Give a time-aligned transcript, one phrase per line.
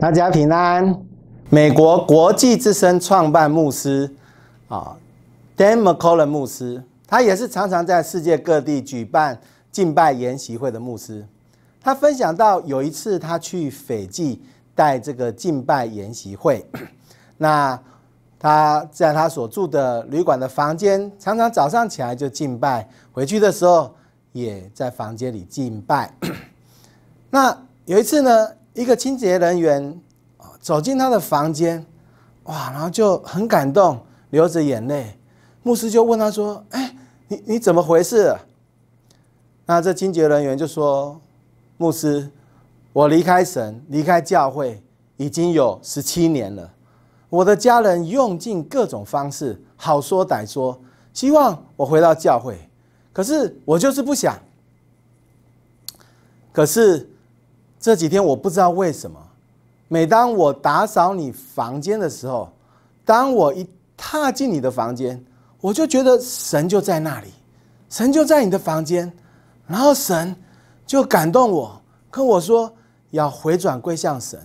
[0.00, 0.96] 大家平安。
[1.50, 4.08] 美国国际之声创办牧师
[4.68, 4.96] 啊
[5.56, 9.40] ，Dan McCollum 牧师，他也是常常在世界各地举办
[9.72, 11.26] 敬拜研习会的牧师。
[11.80, 14.40] 他分享到，有一次他去斐济
[14.72, 16.64] 带这个敬拜研习会，
[17.36, 17.76] 那
[18.38, 23.92] 他在他所住的旅馆的房间，常常早上起来就敬拜，回去的时候
[24.30, 26.14] 也在房间里敬拜。
[27.30, 30.00] 那有一次呢，一个清洁人员
[30.60, 31.84] 走进他的房间，
[32.44, 33.98] 哇，然后就很感动，
[34.30, 35.18] 流着眼泪。
[35.64, 36.96] 牧师就问他说：“哎，
[37.26, 38.32] 你你怎么回事？”
[39.66, 41.20] 那这清洁人员就说
[41.76, 42.30] ：“牧师，
[42.92, 44.80] 我离开神，离开教会
[45.16, 46.72] 已经有十七年了。
[47.28, 50.80] 我的家人用尽各种方式，好说歹说，
[51.12, 52.56] 希望我回到教会，
[53.12, 54.38] 可是我就是不想。
[56.52, 57.10] 可是。”
[57.80, 59.18] 这几天我不知道为什么，
[59.88, 62.50] 每当我打扫你房间的时候，
[63.04, 65.24] 当我一踏进你的房间，
[65.60, 67.28] 我就觉得神就在那里，
[67.88, 69.10] 神就在你的房间，
[69.66, 70.34] 然后神
[70.86, 72.72] 就感动我，跟我说
[73.10, 74.40] 要回转归向神，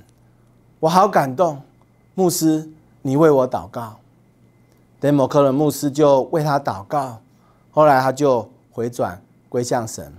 [0.80, 1.62] 我好感动。
[2.16, 2.70] 牧师，
[3.02, 3.96] 你为我祷告。
[5.00, 7.20] 等某克伦牧师就为他祷告，
[7.72, 10.14] 后来他就回转归向神。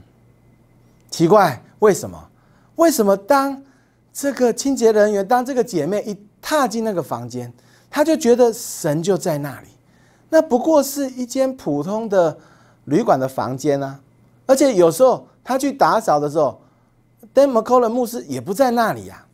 [1.09, 2.20] 奇怪，为什么？
[2.77, 3.62] 为什么当
[4.12, 7.53] 这个清洁人员，当这个姐妹一踏进那个房间，
[7.91, 9.69] 她就觉得神就在那里？
[10.30, 12.36] 那不过是一间普通的
[12.86, 14.00] 旅馆的房间啊！
[14.47, 16.61] 而且有时候她去打扫的时候
[17.33, 19.25] ，Dan m c c o l l 牧师也不在那里呀。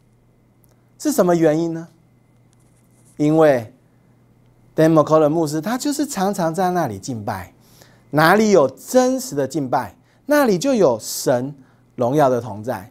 [0.98, 1.88] 是什么原因呢？
[3.16, 3.72] 因为
[4.76, 7.54] Dan m c c o l l 牧师他就是常常在那里敬拜，
[8.10, 9.96] 哪里有真实的敬拜，
[10.26, 11.54] 那里就有神
[11.96, 12.90] 荣耀的同在。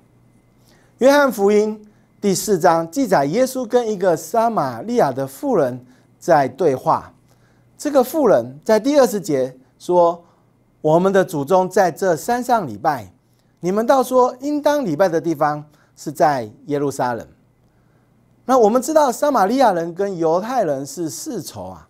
[1.00, 1.82] 约翰福音
[2.20, 5.86] 第四章记载，耶稣跟一个撒玛利亚的妇人
[6.20, 7.14] 在对话。
[7.78, 10.22] 这个妇人在第二十节说
[10.82, 13.14] ：“我们的祖宗在这山上礼拜，
[13.62, 15.64] 你们倒说应当礼拜的地方
[15.96, 17.26] 是在耶路撒冷。”
[18.44, 21.88] 那我们知道，撒玛利亚人跟犹太人是世仇啊。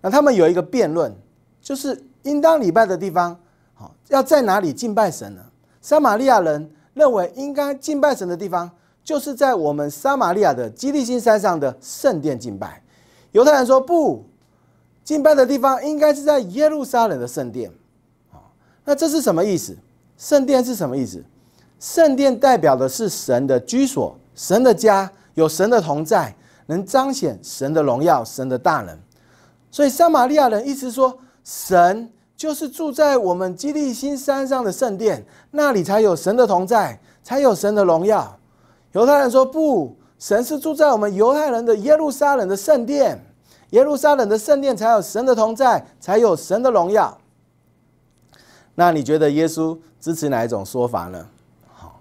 [0.00, 1.14] 那他们有一个辩论，
[1.60, 3.38] 就是应当礼拜的地方，
[3.74, 5.42] 好要在哪里敬拜神呢？
[5.82, 6.70] 撒玛利亚人。
[6.96, 8.70] 认为应该敬拜神的地方，
[9.04, 12.82] 就是在我们撒玛利亚的基利心山上的圣殿敬拜。
[13.32, 14.24] 犹太人说不，
[15.04, 17.70] 敬拜的地方应该是在耶路撒冷的圣殿。
[18.82, 19.76] 那这是什么意思？
[20.16, 21.22] 圣殿是什么意思？
[21.78, 28.98] 圣殿代表的是神的居所，神的家，有神的同在，能彰显神的荣耀，神的大能。
[29.70, 32.10] 所以撒玛利亚人意思说神。
[32.36, 38.38] 就是住在我们基利新山上的圣殿，那里才有神的同在，才有神的荣耀。
[38.92, 43.18] 犹太人说不，神是住在我们犹太人的耶路撒冷的圣殿，
[43.70, 47.16] 耶路撒冷的圣殿才有神的同在，才有神的荣耀。
[48.74, 51.26] 那你觉得耶稣支持哪一种说法呢？
[51.72, 52.00] 好，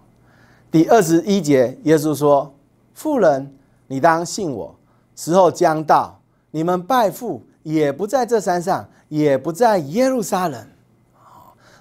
[0.69, 2.53] 第二十一节，耶稣说
[2.93, 3.55] ：“富人，
[3.87, 4.75] 你当信我，
[5.15, 6.19] 时候将到，
[6.51, 10.67] 你们拜父也不在这山上。”也不在耶路撒冷。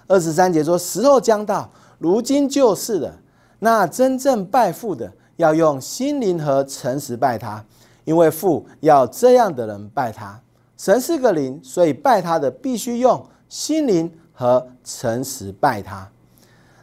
[0.06, 3.18] 二十三节说：“时候将到，如今就是了。
[3.60, 7.64] 那真正拜父的，要用心灵和诚实拜他，
[8.04, 10.38] 因为父要这样的人拜他。
[10.76, 16.06] 神是个灵，所以拜他的必须用心灵和诚实拜他。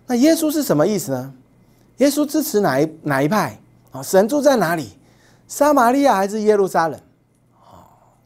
[0.07, 1.31] 那耶稣是什么意思呢？
[1.97, 3.59] 耶稣支持哪一哪一派？
[3.91, 4.90] 啊，神住在哪里？
[5.47, 7.00] 撒玛利亚还是耶路撒冷？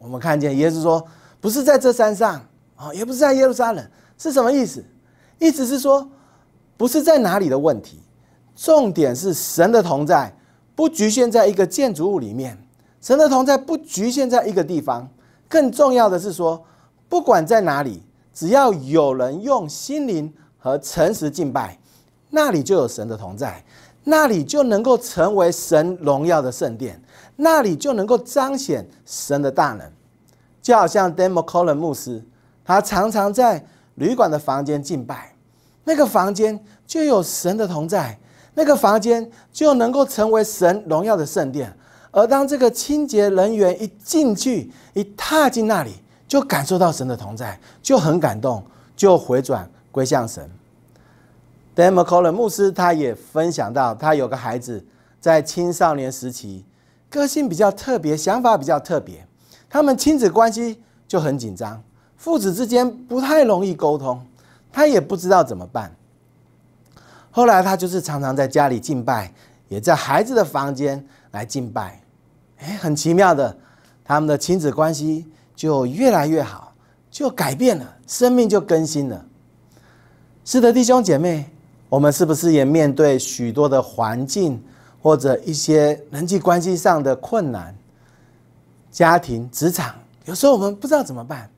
[0.06, 1.06] 我们看见耶稣说。
[1.42, 2.44] 不是在这山上
[2.76, 4.84] 啊，也不是在耶路撒冷，是什么意思？
[5.38, 6.10] 意思是说，
[6.76, 8.00] 不是在哪里的问题，
[8.56, 10.36] 重点是神的同在，
[10.74, 12.58] 不局限在一个建筑物里面，
[13.00, 15.08] 神的同在不局限在一个地方，
[15.48, 16.66] 更重要的是说，
[17.08, 18.02] 不管在哪里，
[18.34, 21.78] 只要有人用心灵和诚实敬拜，
[22.32, 23.64] 那里就有神的同在，
[24.04, 27.00] 那里就能够成为神荣耀的圣殿，
[27.36, 29.88] 那里就能够彰显神的大能。
[30.66, 32.24] 就好像 Dan McCollum 牧师，
[32.64, 33.64] 他常常在
[33.94, 35.36] 旅馆的房间敬拜，
[35.84, 38.18] 那个房间就有神的同在，
[38.56, 41.72] 那个房间就能够成为神荣耀的圣殿。
[42.10, 45.92] 而当这个清洁人员一进去，一踏进那里，
[46.28, 48.66] 就感受到神的同在，就很感动，
[48.96, 50.50] 就回转归向神。
[51.76, 54.84] Dan McCollum 牧师他也分享到，他有个孩子
[55.22, 56.66] 在青少年时期，
[57.08, 59.28] 个性比较特别，想法比较特别。
[59.76, 61.84] 他们亲子关系就很紧张，
[62.16, 64.26] 父子之间不太容易沟通，
[64.72, 65.94] 他也不知道怎么办。
[67.30, 69.30] 后来他就是常常在家里敬拜，
[69.68, 72.02] 也在孩子的房间，来敬拜，
[72.60, 73.54] 哎，很奇妙的，
[74.06, 75.26] 他们的亲子关系
[75.58, 76.74] 就越来越好，
[77.12, 79.26] 就改变了，生命就更新了。
[80.46, 81.50] 是的，弟兄姐妹，
[81.90, 84.64] 我们是不是也面对许多的环境
[85.02, 87.76] 或者一些人际关系上的困难？
[88.96, 89.94] 家庭、职场，
[90.24, 91.50] 有时候我们不知道怎么办。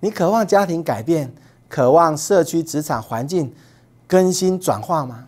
[0.00, 1.32] 你渴望家庭改变，
[1.66, 3.50] 渴望社区、职场环境
[4.06, 5.24] 更新转化吗？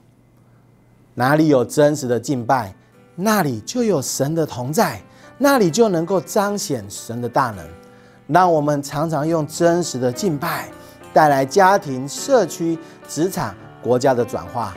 [1.15, 2.75] 哪里有真实的敬拜，
[3.17, 5.01] 那里就有神的同在，
[5.39, 7.67] 那里就能够彰显神的大能。
[8.27, 10.69] 让我们常常用真实的敬拜，
[11.15, 12.79] 带来家庭、社区、
[13.09, 14.75] 职场、国家的转化。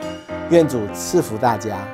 [0.48, 1.86] 愿主赐福大家。